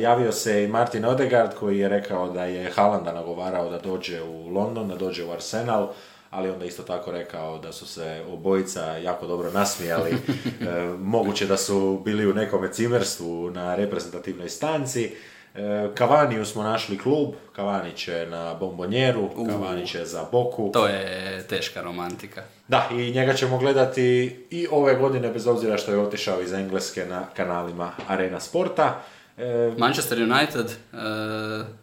Javio 0.02 0.32
se 0.32 0.64
i 0.64 0.68
Martin 0.68 1.06
Odegaard 1.06 1.54
koji 1.60 1.80
je 1.80 1.90
rekao 1.90 2.30
da 2.30 2.46
je 2.46 2.72
Halanda 2.72 3.14
nagovarao 3.14 3.70
da 3.70 3.80
dođe 3.80 4.22
u 4.22 4.50
London, 4.50 4.88
da 4.88 4.96
dođe 4.96 5.24
u 5.24 5.32
Arsenal 5.32 5.90
ali 6.30 6.50
onda 6.50 6.66
isto 6.66 6.84
tako 6.84 7.12
rekao 7.12 7.58
da 7.58 7.72
su 7.72 7.88
se 7.88 8.24
obojica 8.30 8.98
jako 8.98 9.28
dobro 9.28 9.52
nasmijali. 9.52 10.18
E, 10.62 10.98
moguće 11.00 11.46
da 11.46 11.58
su 11.58 12.02
bili 12.06 12.28
u 12.28 12.34
nekome 12.34 12.72
cimerstvu 12.72 13.52
na 13.52 13.76
reprezentativnoj 13.76 14.50
stanci. 14.50 15.16
E, 15.56 15.90
Kavaniju 15.96 16.46
smo 16.46 16.64
našli 16.64 16.98
klub, 16.98 17.34
Kavani 17.56 17.92
će 17.96 18.28
na 18.30 18.54
bombonjeru, 18.54 19.30
Kavani 19.50 19.88
će 19.88 20.06
za 20.06 20.26
Boku. 20.32 20.70
To 20.74 20.88
je 20.88 21.44
teška 21.50 21.82
romantika. 21.82 22.44
Da, 22.68 22.90
i 22.92 23.12
njega 23.12 23.34
ćemo 23.34 23.58
gledati 23.58 24.36
i 24.50 24.68
ove 24.72 24.96
godine, 24.96 25.30
bez 25.30 25.48
obzira 25.48 25.78
što 25.78 25.92
je 25.92 26.00
otišao 26.00 26.42
iz 26.42 26.54
Engleske 26.54 27.06
na 27.06 27.26
kanalima 27.36 27.92
Arena 28.08 28.40
Sporta. 28.40 29.02
E, 29.38 29.74
Manchester 29.78 30.18
United 30.22 30.72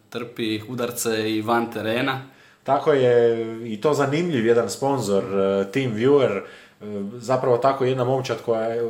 trpi 0.09 0.61
udarce 0.69 1.31
i 1.31 1.41
van 1.41 1.71
terena 1.71 2.36
tako 2.67 2.93
je 2.93 3.45
i 3.65 3.81
to 3.81 3.93
zanimljiv 3.93 4.45
jedan 4.45 4.69
sponsor, 4.69 5.23
e, 5.23 5.71
Team 5.71 5.91
Viewer, 5.95 6.37
e, 6.37 6.43
zapravo 7.17 7.57
tako 7.57 7.85
jedna 7.85 8.03
momčad 8.03 8.37
koja 8.45 8.61
je, 8.61 8.83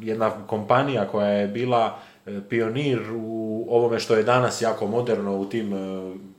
jedna 0.00 0.30
kompanija 0.46 1.08
koja 1.08 1.28
je 1.28 1.48
bila 1.48 1.98
e, 2.26 2.40
pionir 2.48 3.00
u 3.14 3.66
ovome 3.70 4.00
što 4.00 4.14
je 4.14 4.22
danas 4.22 4.62
jako 4.62 4.86
moderno 4.86 5.36
u 5.36 5.44
tim 5.48 5.72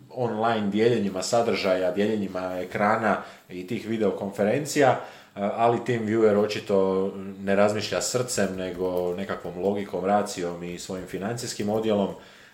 online 0.10 0.68
dijeljenjima 0.70 1.22
sadržaja, 1.22 1.92
dijeljenjima 1.92 2.60
ekrana 2.62 3.18
i 3.50 3.68
tih 3.68 3.88
videokonferencija, 3.88 5.00
ali 5.36 5.86
Team 5.86 6.06
Viewer 6.06 6.38
očito 6.38 7.12
ne 7.44 7.56
razmišlja 7.56 8.02
srcem 8.02 8.56
nego 8.58 9.16
nekakvom 9.16 9.54
logikom, 9.64 10.06
racijom 10.06 10.64
i 10.64 10.80
svojim 10.80 11.06
financijskim 11.08 11.70
odjelom. 11.70 12.10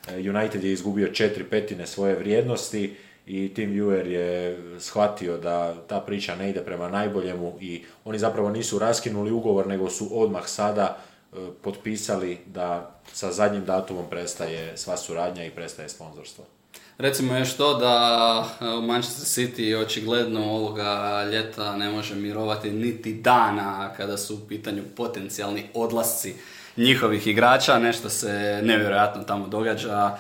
United 0.08 0.64
je 0.64 0.72
izgubio 0.72 1.08
četiri 1.08 1.44
petine 1.44 1.88
svoje 1.88 2.16
vrijednosti 2.16 2.96
i 3.30 3.54
Tim 3.54 3.74
Viewer 3.74 4.08
je 4.08 4.58
shvatio 4.80 5.38
da 5.38 5.76
ta 5.88 6.00
priča 6.00 6.36
ne 6.36 6.50
ide 6.50 6.60
prema 6.60 6.90
najboljemu 6.90 7.58
i 7.62 7.84
oni 8.06 8.20
zapravo 8.20 8.50
nisu 8.50 8.80
raskinuli 8.80 9.32
ugovor 9.32 9.68
nego 9.68 9.90
su 9.90 10.22
odmah 10.22 10.48
sada 10.48 10.98
e, 10.98 11.36
potpisali 11.62 12.38
da 12.46 13.00
sa 13.14 13.32
zadnjim 13.32 13.66
datumom 13.66 14.06
prestaje 14.10 14.78
sva 14.78 14.98
suradnja 14.98 15.46
i 15.46 15.50
prestaje 15.50 15.90
sponzorstvo. 15.90 16.46
Recimo 16.98 17.36
još 17.36 17.54
to 17.54 17.78
da 17.78 18.46
e, 18.62 18.66
u 18.66 18.82
Manchester 18.82 19.26
City 19.26 19.82
očigledno 19.86 20.44
ovoga 20.44 21.24
ljeta 21.32 21.78
ne 21.78 21.90
može 21.90 22.16
mirovati 22.16 22.72
niti 22.72 23.14
dana 23.14 23.94
kada 23.98 24.18
su 24.18 24.36
u 24.36 24.48
pitanju 24.48 24.84
potencijalni 24.96 25.64
odlasci 25.74 26.34
njihovih 26.78 27.28
igrača, 27.28 27.80
nešto 27.80 28.10
se 28.10 28.62
nevjerojatno 28.64 29.24
tamo 29.24 29.48
događa. 29.48 30.18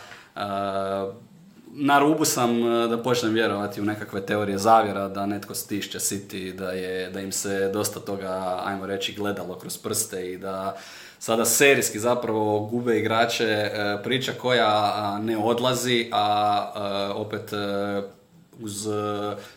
E, 1.69 1.83
na 1.83 1.99
rubu 1.99 2.25
sam 2.25 2.61
da 2.89 2.97
počnem 3.03 3.33
vjerovati 3.33 3.81
u 3.81 3.85
nekakve 3.85 4.25
teorije 4.25 4.57
zavjera, 4.57 5.07
da 5.07 5.25
netko 5.25 5.55
stišće 5.55 5.99
City, 5.99 6.53
da, 6.55 6.71
je, 6.71 7.09
da 7.09 7.19
im 7.19 7.31
se 7.31 7.69
dosta 7.73 7.99
toga, 7.99 8.61
ajmo 8.65 8.85
reći, 8.85 9.13
gledalo 9.13 9.55
kroz 9.55 9.77
prste 9.77 10.31
i 10.31 10.37
da 10.37 10.77
sada 11.19 11.45
serijski 11.45 11.99
zapravo 11.99 12.59
gube 12.59 12.99
igrače, 12.99 13.71
priča 14.03 14.31
koja 14.41 15.19
ne 15.19 15.37
odlazi, 15.37 16.09
a 16.11 17.13
opet 17.15 17.51
uz 18.59 18.87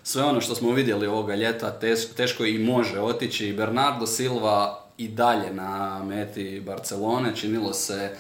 sve 0.03 0.23
ono 0.23 0.41
što 0.41 0.55
smo 0.55 0.71
vidjeli 0.73 1.07
ovoga 1.07 1.35
ljeta, 1.35 1.79
teško 2.17 2.45
i 2.45 2.59
može 2.59 3.01
otići. 3.01 3.53
Bernardo 3.53 4.07
Silva 4.07 4.85
i 4.99 5.09
dalje 5.09 5.55
na 5.55 6.03
meti 6.05 6.63
Barcelone, 6.67 7.37
činilo 7.37 7.73
se 7.73 8.11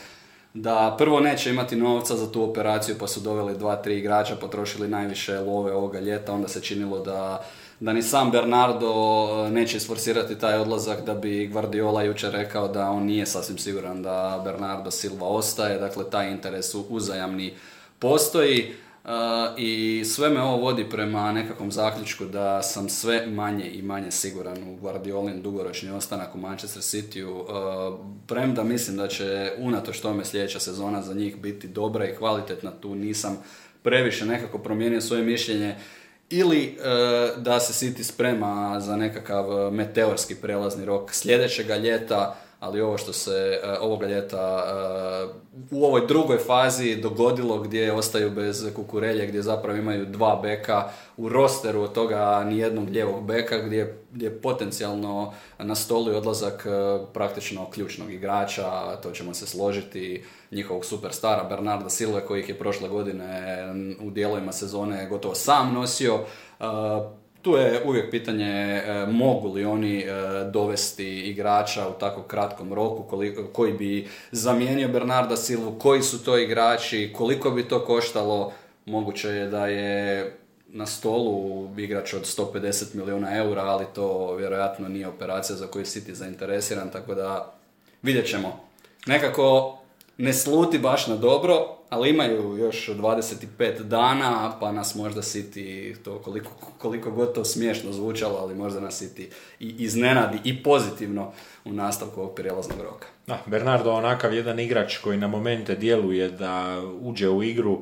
da 0.54 0.94
prvo 0.98 1.20
neće 1.20 1.50
imati 1.50 1.76
novca 1.76 2.16
za 2.16 2.32
tu 2.32 2.42
operaciju 2.50 2.96
pa 2.98 3.06
su 3.06 3.20
doveli 3.20 3.58
dva, 3.58 3.76
tri 3.76 3.98
igrača, 3.98 4.36
potrošili 4.36 4.88
najviše 4.88 5.38
love 5.38 5.72
ovoga 5.72 6.00
ljeta, 6.00 6.32
onda 6.32 6.48
se 6.48 6.60
činilo 6.60 6.98
da, 6.98 7.44
da 7.80 7.92
ni 7.92 8.02
sam 8.02 8.30
Bernardo 8.30 9.48
neće 9.50 9.76
isforsirati 9.76 10.38
taj 10.38 10.58
odlazak 10.58 11.04
da 11.04 11.14
bi 11.14 11.46
Guardiola 11.46 12.02
jučer 12.02 12.32
rekao 12.32 12.68
da 12.68 12.90
on 12.90 13.02
nije 13.02 13.26
sasvim 13.26 13.58
siguran 13.58 14.02
da 14.02 14.40
Bernardo 14.44 14.90
Silva 14.90 15.26
ostaje, 15.26 15.78
dakle 15.78 16.10
taj 16.10 16.30
interes 16.30 16.74
uzajamni 16.88 17.54
postoji 17.98 18.74
i 19.56 20.02
sve 20.04 20.30
me 20.30 20.42
ovo 20.42 20.56
vodi 20.56 20.90
prema 20.90 21.32
nekakvom 21.32 21.72
zaključku 21.72 22.24
da 22.24 22.62
sam 22.62 22.88
sve 22.88 23.26
manje 23.26 23.70
i 23.70 23.82
manje 23.82 24.10
siguran 24.10 24.68
u 24.68 24.76
Guardiolin 24.76 25.42
dugoročni 25.42 25.90
ostanak 25.90 26.34
u 26.34 26.38
Manchester 26.38 26.82
Cityu. 26.82 27.28
Uh, 27.30 28.00
premda 28.26 28.64
mislim 28.64 28.96
da 28.96 29.08
će 29.08 29.52
unatoč 29.58 30.00
tome 30.00 30.24
sljedeća 30.24 30.60
sezona 30.60 31.02
za 31.02 31.14
njih 31.14 31.36
biti 31.36 31.68
dobra 31.68 32.08
i 32.08 32.16
kvalitetna, 32.16 32.70
tu 32.70 32.94
nisam 32.94 33.38
previše 33.82 34.26
nekako 34.26 34.58
promijenio 34.58 35.00
svoje 35.00 35.22
mišljenje 35.22 35.76
ili 36.30 36.78
da 37.36 37.60
se 37.60 37.86
City 37.86 38.02
sprema 38.02 38.80
za 38.80 38.96
nekakav 38.96 39.72
meteorski 39.72 40.34
prelazni 40.34 40.84
rok 40.84 41.14
sljedećega 41.14 41.76
ljeta, 41.76 42.36
ali 42.62 42.80
ovo 42.80 42.98
što 42.98 43.12
se 43.12 43.60
e, 43.62 43.78
ovoga 43.80 44.06
ljeta 44.06 44.64
e, 44.66 45.54
u 45.70 45.84
ovoj 45.84 46.06
drugoj 46.06 46.38
fazi 46.38 46.96
dogodilo 46.96 47.58
gdje 47.58 47.92
ostaju 47.92 48.30
bez 48.30 48.66
kukurelje, 48.76 49.26
gdje 49.26 49.42
zapravo 49.42 49.78
imaju 49.78 50.06
dva 50.06 50.40
beka 50.42 50.88
u 51.16 51.28
rosteru 51.28 51.80
od 51.80 51.92
toga 51.92 52.44
nijednog 52.44 52.88
lijevog 52.88 53.24
beka 53.26 53.58
gdje, 53.58 54.04
je 54.14 54.40
potencijalno 54.40 55.32
na 55.58 55.74
stolu 55.74 56.12
i 56.12 56.14
odlazak 56.14 56.66
e, 56.66 56.98
praktično 57.12 57.70
ključnog 57.70 58.12
igrača, 58.12 58.96
to 58.96 59.10
ćemo 59.10 59.34
se 59.34 59.46
složiti, 59.46 60.24
njihovog 60.50 60.84
superstara 60.84 61.44
Bernarda 61.44 61.88
Silve 61.88 62.20
koji 62.26 62.40
ih 62.40 62.48
je 62.48 62.58
prošle 62.58 62.88
godine 62.88 63.66
u 64.00 64.10
dijelovima 64.10 64.52
sezone 64.52 65.06
gotovo 65.08 65.34
sam 65.34 65.74
nosio 65.74 66.20
tu 67.42 67.56
je 67.56 67.82
uvijek 67.84 68.10
pitanje 68.10 68.52
e, 68.52 69.06
mogu 69.10 69.48
li 69.48 69.64
oni 69.64 69.98
e, 69.98 70.06
dovesti 70.52 71.20
igrača 71.20 71.88
u 71.88 71.92
tako 71.92 72.22
kratkom 72.22 72.72
roku 72.72 73.18
koji 73.52 73.72
bi 73.72 74.08
zamijenio 74.32 74.88
Bernarda 74.88 75.36
Silvu, 75.36 75.78
koji 75.78 76.02
su 76.02 76.24
to 76.24 76.38
igrači, 76.38 77.12
koliko 77.16 77.50
bi 77.50 77.68
to 77.68 77.84
koštalo. 77.84 78.52
Moguće 78.86 79.28
je 79.28 79.46
da 79.46 79.66
je 79.66 80.32
na 80.68 80.86
stolu 80.86 81.68
igrač 81.78 82.14
od 82.14 82.22
150 82.22 82.94
milijuna 82.94 83.36
eura, 83.36 83.62
ali 83.62 83.84
to 83.94 84.34
vjerojatno 84.34 84.88
nije 84.88 85.08
operacija 85.08 85.56
za 85.56 85.66
koju 85.66 85.86
si 85.86 86.04
ti 86.04 86.14
zainteresiran, 86.14 86.90
tako 86.90 87.14
da 87.14 87.54
vidjet 88.02 88.26
ćemo. 88.26 88.60
Nekako 89.06 89.78
ne 90.18 90.32
sluti 90.32 90.78
baš 90.78 91.06
na 91.06 91.16
dobro, 91.16 91.76
ali 91.88 92.10
imaju 92.10 92.56
još 92.56 92.88
25 92.88 93.82
dana, 93.82 94.56
pa 94.60 94.72
nas 94.72 94.94
možda 94.94 95.22
City, 95.22 95.96
to 96.04 96.18
koliko, 96.18 96.50
koliko 96.78 97.10
god 97.10 97.34
to 97.34 97.44
smiješno 97.44 97.92
zvučalo, 97.92 98.38
ali 98.38 98.54
možda 98.54 98.80
nas 98.80 99.02
City 99.02 99.26
i 99.60 99.74
iznenadi 99.78 100.38
i 100.44 100.62
pozitivno 100.62 101.32
u 101.64 101.72
nastavku 101.72 102.20
ovog 102.20 102.34
prijelaznog 102.34 102.80
roka. 102.80 103.06
Da, 103.26 103.42
Bernardo 103.46 103.92
onakav 103.92 104.34
jedan 104.34 104.60
igrač 104.60 104.96
koji 104.96 105.18
na 105.18 105.28
momente 105.28 105.74
djeluje 105.74 106.28
da 106.30 106.82
uđe 107.00 107.28
u 107.28 107.42
igru 107.42 107.78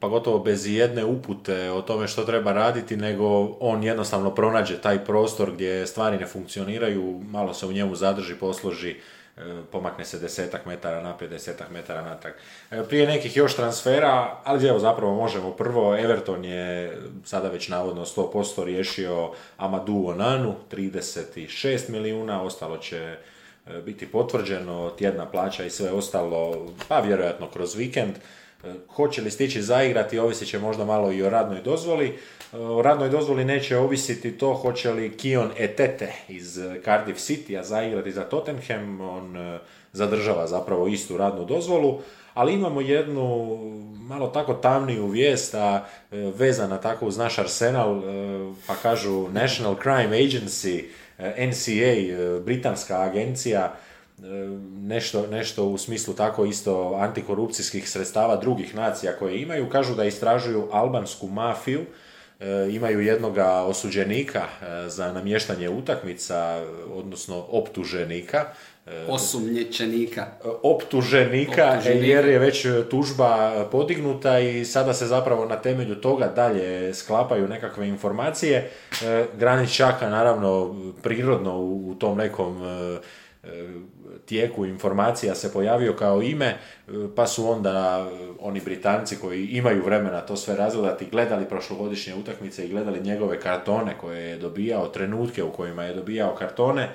pa 0.00 0.08
gotovo 0.08 0.38
bez 0.38 0.66
jedne 0.66 1.04
upute 1.04 1.70
o 1.70 1.82
tome 1.82 2.08
što 2.08 2.24
treba 2.24 2.52
raditi, 2.52 2.96
nego 2.96 3.56
on 3.60 3.84
jednostavno 3.84 4.34
pronađe 4.34 4.80
taj 4.80 5.04
prostor 5.04 5.52
gdje 5.52 5.86
stvari 5.86 6.18
ne 6.18 6.26
funkcioniraju, 6.26 7.20
malo 7.30 7.54
se 7.54 7.66
u 7.66 7.72
njemu 7.72 7.96
zadrži, 7.96 8.34
posloži, 8.34 8.96
pomakne 9.72 10.04
se 10.04 10.18
desetak 10.18 10.66
metara 10.66 11.02
naprijed, 11.02 11.30
desetak 11.30 11.70
metara 11.70 12.02
natrag. 12.02 12.34
E, 12.70 12.82
prije 12.88 13.06
nekih 13.06 13.36
još 13.36 13.56
transfera, 13.56 14.40
ali 14.44 14.68
evo 14.68 14.78
zapravo 14.78 15.14
možemo 15.14 15.50
prvo, 15.50 15.96
Everton 15.96 16.44
je 16.44 16.96
sada 17.24 17.48
već 17.48 17.68
navodno 17.68 18.04
100% 18.04 18.64
riješio 18.64 19.30
Amadou 19.56 20.06
Onanu, 20.06 20.54
36 20.72 21.90
milijuna, 21.90 22.42
ostalo 22.42 22.76
će 22.76 23.16
e, 23.66 23.80
biti 23.84 24.06
potvrđeno, 24.06 24.90
tjedna 24.90 25.26
plaća 25.26 25.64
i 25.64 25.70
sve 25.70 25.90
ostalo, 25.90 26.66
pa 26.88 27.00
vjerojatno 27.00 27.48
kroz 27.50 27.74
vikend. 27.74 28.14
Hoće 28.88 29.22
li 29.22 29.30
stići 29.30 29.62
zaigrati, 29.62 30.18
ovisit 30.18 30.48
će 30.48 30.58
možda 30.58 30.84
malo 30.84 31.12
i 31.12 31.22
o 31.22 31.30
radnoj 31.30 31.62
dozvoli. 31.62 32.18
O 32.52 32.82
radnoj 32.82 33.08
dozvoli 33.08 33.44
neće 33.44 33.76
ovisiti 33.76 34.38
to 34.38 34.54
hoće 34.54 34.92
li 34.92 35.16
Kion 35.16 35.50
Etete 35.58 36.12
iz 36.28 36.60
Cardiff 36.84 37.18
City 37.18 37.58
a 37.58 37.64
zaigrati 37.64 38.12
za 38.12 38.22
Tottenham. 38.22 39.00
On 39.00 39.36
e, 39.36 39.58
zadržava 39.92 40.46
zapravo 40.46 40.86
istu 40.86 41.16
radnu 41.16 41.44
dozvolu. 41.44 42.00
Ali 42.34 42.54
imamo 42.54 42.80
jednu 42.80 43.58
malo 43.96 44.26
tako 44.26 44.54
tamniju 44.54 45.06
vijest, 45.06 45.54
a 45.54 45.84
e, 46.12 46.16
vezana 46.16 46.78
tako 46.78 47.06
uz 47.06 47.16
naš 47.16 47.38
arsenal, 47.38 47.98
e, 47.98 48.02
pa 48.66 48.74
kažu 48.74 49.28
National 49.28 49.76
Crime 49.82 50.18
Agency, 50.18 50.84
NCA, 51.18 52.40
britanska 52.44 53.00
agencija, 53.00 53.74
nešto, 54.80 55.26
nešto 55.26 55.64
u 55.64 55.78
smislu 55.78 56.14
tako 56.14 56.44
isto 56.44 56.94
antikorupcijskih 57.00 57.90
sredstava 57.90 58.36
drugih 58.36 58.74
nacija 58.74 59.12
koje 59.18 59.40
imaju, 59.40 59.68
kažu 59.68 59.94
da 59.94 60.04
istražuju 60.04 60.68
albansku 60.72 61.26
mafiju, 61.26 61.80
e, 62.40 62.68
imaju 62.70 63.00
jednoga 63.00 63.62
osuđenika 63.62 64.42
e, 64.42 64.88
za 64.88 65.12
namještanje 65.12 65.68
utakmica, 65.68 66.64
odnosno 66.94 67.46
optuženika. 67.50 68.44
E, 68.86 69.04
Osumnječenika. 69.08 70.26
Optuženika, 70.62 71.80
jer 71.84 72.26
je 72.26 72.38
već 72.38 72.66
tužba 72.90 73.64
podignuta 73.72 74.38
i 74.38 74.64
sada 74.64 74.94
se 74.94 75.06
zapravo 75.06 75.46
na 75.46 75.56
temelju 75.56 75.94
toga 75.94 76.26
dalje 76.26 76.94
sklapaju 76.94 77.48
nekakve 77.48 77.88
informacije. 77.88 78.70
Granić 79.38 79.76
čaka 79.76 80.08
naravno 80.08 80.76
prirodno 81.02 81.58
u 81.58 81.94
tom 81.98 82.18
nekom 82.18 82.62
tijeku 84.26 84.66
informacija 84.66 85.34
se 85.34 85.52
pojavio 85.52 85.92
kao 85.92 86.22
ime, 86.22 86.46
e, 86.46 86.56
pa 87.16 87.26
su 87.26 87.50
onda 87.50 88.06
e, 88.10 88.28
oni 88.40 88.60
Britanci 88.60 89.16
koji 89.16 89.46
imaju 89.46 89.84
vremena 89.84 90.20
to 90.20 90.36
sve 90.36 90.56
razgledati, 90.56 91.06
gledali 91.10 91.48
prošlogodišnje 91.48 92.14
utakmice 92.14 92.64
i 92.64 92.68
gledali 92.68 93.00
njegove 93.00 93.40
kartone 93.40 93.98
koje 94.00 94.20
je 94.20 94.38
dobijao, 94.38 94.88
trenutke 94.88 95.42
u 95.42 95.52
kojima 95.52 95.84
je 95.84 95.94
dobijao 95.94 96.34
kartone. 96.34 96.82
E, 96.82 96.88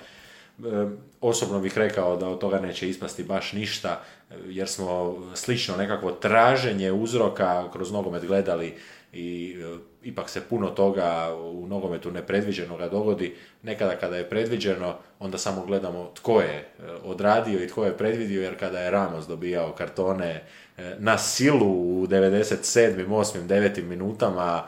osobno 1.21 1.59
bih 1.59 1.77
rekao 1.77 2.17
da 2.17 2.27
od 2.27 2.39
toga 2.39 2.59
neće 2.59 2.89
ispasti 2.89 3.23
baš 3.23 3.53
ništa, 3.53 4.01
jer 4.45 4.67
smo 4.67 5.17
slično 5.35 5.77
nekakvo 5.77 6.11
traženje 6.11 6.91
uzroka 6.91 7.71
kroz 7.71 7.91
nogomet 7.91 8.25
gledali 8.25 8.73
i 9.13 9.55
ipak 10.03 10.29
se 10.29 10.41
puno 10.41 10.69
toga 10.69 11.35
u 11.53 11.67
nogometu 11.67 12.11
nepredviđenoga 12.11 12.87
dogodi. 12.87 13.35
Nekada 13.63 13.95
kada 13.95 14.17
je 14.17 14.29
predviđeno, 14.29 14.95
onda 15.19 15.37
samo 15.37 15.65
gledamo 15.65 16.11
tko 16.15 16.41
je 16.41 16.55
e, 16.55 16.65
odradio 17.03 17.63
i 17.63 17.67
tko 17.67 17.85
je 17.85 17.97
predvidio, 17.97 18.41
jer 18.41 18.59
kada 18.59 18.79
je 18.79 18.91
Ramos 18.91 19.27
dobijao 19.27 19.71
kartone 19.71 20.43
e, 20.77 20.95
na 20.99 21.17
silu 21.17 22.01
u 22.01 22.07
97. 22.07 23.07
8. 23.07 23.47
9. 23.47 23.83
minutama, 23.83 24.63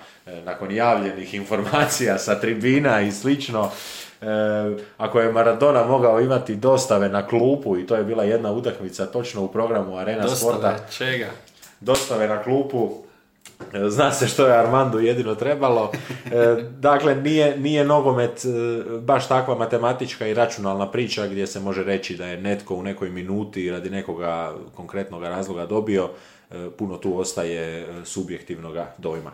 nakon 0.46 0.72
javljenih 0.72 1.34
informacija 1.34 2.18
sa 2.18 2.40
tribina 2.40 3.02
i 3.02 3.12
slično, 3.12 3.72
ako 4.98 5.20
je 5.20 5.32
Maradona 5.32 5.84
mogao 5.84 6.22
imati 6.22 6.56
dostave 6.56 7.10
na 7.10 7.28
klupu 7.28 7.78
i 7.78 7.88
to 7.88 7.96
je 7.96 8.04
bila 8.04 8.24
jedna 8.24 8.52
utakmica 8.52 9.06
točno 9.06 9.44
u 9.44 9.48
programu 9.48 9.98
Arena 9.98 10.22
dostave, 10.22 10.52
Sporta. 10.52 10.78
čega? 10.92 11.30
Dostave 11.80 12.28
na 12.28 12.44
klupu, 12.44 13.04
Zna 13.88 14.12
se 14.12 14.28
što 14.28 14.48
je 14.48 14.60
Armandu 14.60 15.00
jedino 15.00 15.36
trebalo. 15.36 15.92
E, 16.26 16.56
dakle, 16.80 17.16
nije, 17.16 17.58
nije 17.58 17.86
nogomet 17.86 18.46
e, 18.46 18.50
baš 19.00 19.28
takva 19.28 19.56
matematička 19.56 20.28
i 20.28 20.34
računalna 20.34 20.92
priča 20.92 21.28
gdje 21.28 21.48
se 21.48 21.60
može 21.60 21.84
reći 21.84 22.18
da 22.18 22.26
je 22.26 22.42
netko 22.42 22.76
u 22.76 22.84
nekoj 22.84 23.10
minuti 23.10 23.72
radi 23.72 23.90
nekoga 23.90 24.54
konkretnog 24.76 25.24
razloga 25.24 25.66
dobio. 25.66 26.10
E, 26.52 26.70
puno 26.78 26.98
tu 26.98 27.20
ostaje 27.20 27.88
subjektivnog 28.06 28.76
dojma. 28.98 29.32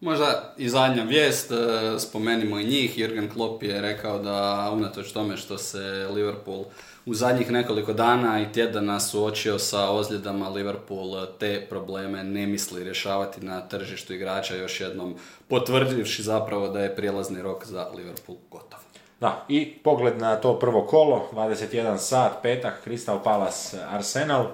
Možda 0.00 0.54
i 0.58 0.68
zadnja 0.68 1.02
vijest, 1.02 1.52
spomenimo 1.98 2.58
i 2.58 2.64
njih. 2.64 2.98
Jürgen 2.98 3.32
Klopp 3.32 3.62
je 3.62 3.80
rekao 3.80 4.18
da 4.18 4.70
unatoč 4.72 5.12
tome 5.12 5.36
što 5.36 5.58
se 5.58 6.08
Liverpool 6.14 6.64
u 7.06 7.14
zadnjih 7.14 7.50
nekoliko 7.50 7.92
dana 7.92 8.40
i 8.40 8.52
tjedana 8.52 9.00
suočio 9.00 9.58
sa 9.58 9.90
ozljedama 9.90 10.48
Liverpool 10.48 11.26
te 11.38 11.66
probleme 11.68 12.24
ne 12.24 12.46
misli 12.46 12.84
rješavati 12.84 13.46
na 13.46 13.68
tržištu 13.68 14.14
igrača 14.14 14.56
još 14.56 14.80
jednom 14.80 15.16
potvrdivši 15.48 16.22
zapravo 16.22 16.68
da 16.68 16.80
je 16.80 16.96
prijelazni 16.96 17.42
rok 17.42 17.66
za 17.66 17.88
Liverpool 17.96 18.38
gotov. 18.50 18.78
Da, 19.20 19.44
i 19.48 19.74
pogled 19.84 20.18
na 20.18 20.36
to 20.36 20.58
prvo 20.58 20.86
kolo, 20.86 21.28
21 21.32 21.98
sat, 21.98 22.32
petak, 22.42 22.74
Crystal 22.86 23.22
Palace, 23.22 23.78
Arsenal, 23.90 24.46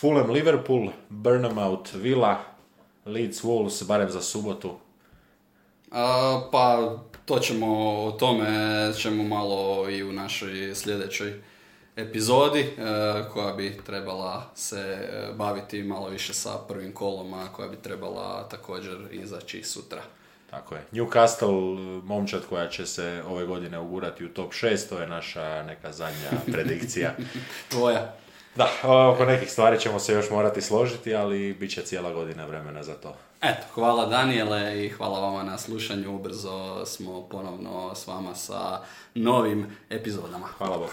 Fulham, 0.00 0.30
Liverpool, 0.30 0.92
Burnham 1.08 1.84
Villa, 1.94 2.38
Leeds, 3.06 3.44
Wolves, 3.44 3.86
barem 3.86 4.10
za 4.10 4.22
subotu. 4.22 4.78
A, 5.90 6.40
pa 6.52 6.96
to 7.24 7.38
ćemo, 7.38 7.66
o 8.04 8.10
tome 8.10 8.46
ćemo 8.96 9.24
malo 9.24 9.90
i 9.90 10.02
u 10.02 10.12
našoj 10.12 10.74
sljedećoj 10.74 11.40
epizodi 11.96 12.60
e, 12.60 12.74
koja 13.32 13.52
bi 13.52 13.78
trebala 13.86 14.50
se 14.54 14.80
e, 14.80 15.32
baviti 15.32 15.82
malo 15.82 16.08
više 16.08 16.34
sa 16.34 16.58
prvim 16.68 16.92
kolom, 16.92 17.34
a 17.34 17.52
koja 17.52 17.68
bi 17.68 17.76
trebala 17.76 18.48
također 18.48 18.96
izaći 19.10 19.62
sutra. 19.62 20.02
Tako 20.50 20.74
je. 20.74 20.84
Newcastle, 20.92 22.02
momčad 22.02 22.42
koja 22.48 22.68
će 22.68 22.86
se 22.86 23.22
ove 23.28 23.46
godine 23.46 23.78
ugurati 23.78 24.24
u 24.24 24.28
top 24.28 24.52
6, 24.52 24.88
to 24.88 25.00
je 25.00 25.06
naša 25.06 25.62
neka 25.62 25.92
zadnja 25.92 26.30
predikcija. 26.52 27.14
Tvoja. 27.70 28.14
Da, 28.60 28.68
oko 29.08 29.24
nekih 29.24 29.50
stvari 29.50 29.80
ćemo 29.80 29.98
se 29.98 30.12
još 30.12 30.30
morati 30.30 30.62
složiti, 30.62 31.14
ali 31.14 31.54
bit 31.54 31.70
će 31.70 31.82
cijela 31.82 32.12
godina 32.12 32.46
vremena 32.46 32.82
za 32.82 32.94
to. 32.94 33.16
Eto, 33.42 33.62
hvala 33.74 34.06
Daniele 34.06 34.84
i 34.84 34.88
hvala 34.88 35.20
vama 35.20 35.42
na 35.42 35.58
slušanju. 35.58 36.14
Ubrzo 36.14 36.86
smo 36.86 37.28
ponovno 37.28 37.94
s 37.94 38.06
vama 38.06 38.34
sa 38.34 38.80
novim 39.14 39.76
epizodama. 39.90 40.46
Hvala 40.58 40.78
Bog. 40.78 40.90